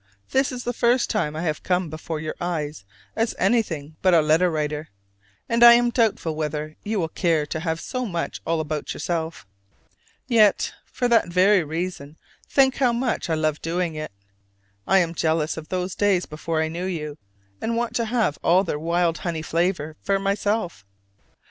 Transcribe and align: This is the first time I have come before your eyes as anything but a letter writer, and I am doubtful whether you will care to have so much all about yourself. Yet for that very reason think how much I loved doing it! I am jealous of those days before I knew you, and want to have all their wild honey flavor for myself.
This 0.31 0.51
is 0.51 0.63
the 0.63 0.73
first 0.73 1.11
time 1.11 1.35
I 1.35 1.43
have 1.43 1.61
come 1.61 1.87
before 1.87 2.19
your 2.19 2.33
eyes 2.41 2.85
as 3.15 3.35
anything 3.37 3.97
but 4.01 4.15
a 4.15 4.21
letter 4.23 4.49
writer, 4.49 4.89
and 5.47 5.63
I 5.63 5.73
am 5.73 5.91
doubtful 5.91 6.35
whether 6.35 6.75
you 6.83 6.99
will 6.99 7.07
care 7.07 7.45
to 7.45 7.59
have 7.59 7.79
so 7.79 8.07
much 8.07 8.41
all 8.43 8.59
about 8.59 8.95
yourself. 8.95 9.45
Yet 10.27 10.73
for 10.85 11.07
that 11.07 11.27
very 11.27 11.63
reason 11.63 12.17
think 12.49 12.77
how 12.77 12.91
much 12.93 13.29
I 13.29 13.35
loved 13.35 13.61
doing 13.61 13.93
it! 13.93 14.11
I 14.87 14.97
am 14.97 15.13
jealous 15.13 15.55
of 15.55 15.69
those 15.69 15.93
days 15.93 16.25
before 16.25 16.63
I 16.63 16.67
knew 16.67 16.85
you, 16.87 17.19
and 17.61 17.77
want 17.77 17.95
to 17.97 18.05
have 18.05 18.39
all 18.43 18.63
their 18.63 18.79
wild 18.79 19.19
honey 19.19 19.43
flavor 19.43 19.97
for 20.01 20.17
myself. 20.17 20.83